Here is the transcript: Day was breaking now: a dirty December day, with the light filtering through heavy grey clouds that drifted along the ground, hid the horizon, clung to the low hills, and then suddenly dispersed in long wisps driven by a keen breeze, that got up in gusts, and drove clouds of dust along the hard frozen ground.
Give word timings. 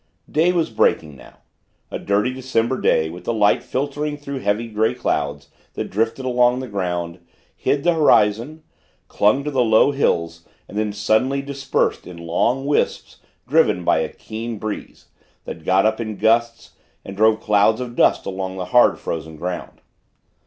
Day 0.27 0.51
was 0.51 0.71
breaking 0.71 1.15
now: 1.15 1.41
a 1.91 1.99
dirty 1.99 2.33
December 2.33 2.81
day, 2.81 3.07
with 3.11 3.23
the 3.25 3.31
light 3.35 3.61
filtering 3.61 4.17
through 4.17 4.39
heavy 4.39 4.67
grey 4.67 4.95
clouds 4.95 5.49
that 5.75 5.91
drifted 5.91 6.25
along 6.25 6.57
the 6.59 6.67
ground, 6.67 7.19
hid 7.55 7.83
the 7.83 7.93
horizon, 7.93 8.63
clung 9.07 9.43
to 9.43 9.51
the 9.51 9.63
low 9.63 9.91
hills, 9.91 10.43
and 10.67 10.75
then 10.75 10.91
suddenly 10.91 11.39
dispersed 11.43 12.07
in 12.07 12.17
long 12.17 12.65
wisps 12.65 13.17
driven 13.47 13.83
by 13.85 13.99
a 13.99 14.09
keen 14.09 14.57
breeze, 14.57 15.05
that 15.45 15.63
got 15.63 15.85
up 15.85 15.99
in 16.01 16.17
gusts, 16.17 16.71
and 17.05 17.15
drove 17.15 17.39
clouds 17.39 17.79
of 17.79 17.95
dust 17.95 18.25
along 18.25 18.57
the 18.57 18.65
hard 18.73 18.97
frozen 18.97 19.35
ground. 19.37 19.81